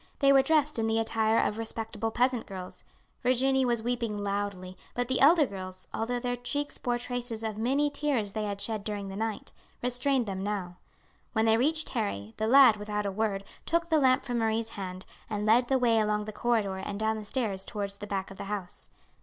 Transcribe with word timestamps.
They 0.17 0.33
were 0.33 0.41
dressed 0.41 0.79
in 0.79 0.87
the 0.87 0.97
attire 0.97 1.37
of 1.37 1.59
respectable 1.59 2.09
peasant 2.09 2.47
girls. 2.47 2.83
Virginie 3.21 3.65
was 3.65 3.83
weeping 3.83 4.17
loudly, 4.23 4.75
but 4.95 5.07
the 5.07 5.19
elder 5.21 5.45
girls, 5.45 5.87
although 5.93 6.19
their 6.19 6.35
cheeks 6.35 6.79
bore 6.79 6.97
traces 6.97 7.43
of 7.43 7.55
many 7.55 7.91
tears 7.91 8.33
they 8.33 8.45
had 8.45 8.59
shed 8.59 8.83
during 8.83 9.09
the 9.09 9.15
night, 9.15 9.51
restrained 9.83 10.25
them 10.25 10.41
now. 10.43 10.77
When 11.33 11.45
they 11.45 11.55
reached 11.57 11.89
Harry, 11.89 12.33
the 12.37 12.47
lad, 12.47 12.77
without 12.77 13.05
a 13.05 13.11
word, 13.11 13.43
took 13.67 13.89
the 13.89 13.99
lamp 13.99 14.25
from 14.25 14.39
Marie's 14.39 14.69
hand, 14.69 15.05
and 15.29 15.45
led 15.45 15.67
the 15.67 15.77
way 15.77 15.99
along 15.99 16.25
the 16.25 16.31
corridor 16.33 16.77
and 16.77 16.99
down 16.99 17.15
the 17.15 17.23
stairs 17.23 17.63
towards 17.63 17.99
the 17.99 18.07
back 18.07 18.31
of 18.31 18.37
the 18.37 18.45
house. 18.45 18.89